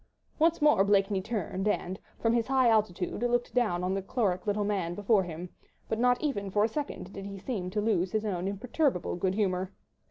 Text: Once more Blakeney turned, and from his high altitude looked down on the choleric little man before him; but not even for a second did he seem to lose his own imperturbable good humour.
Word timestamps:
Once 0.39 0.63
more 0.63 0.83
Blakeney 0.83 1.21
turned, 1.21 1.67
and 1.67 1.99
from 2.17 2.33
his 2.33 2.47
high 2.47 2.67
altitude 2.67 3.21
looked 3.21 3.53
down 3.53 3.83
on 3.83 3.93
the 3.93 4.01
choleric 4.01 4.47
little 4.47 4.63
man 4.63 4.95
before 4.95 5.21
him; 5.21 5.47
but 5.87 5.99
not 5.99 6.19
even 6.23 6.49
for 6.49 6.63
a 6.63 6.67
second 6.67 7.13
did 7.13 7.23
he 7.23 7.37
seem 7.37 7.69
to 7.69 7.79
lose 7.79 8.11
his 8.11 8.25
own 8.25 8.47
imperturbable 8.47 9.15
good 9.15 9.35
humour. 9.35 9.71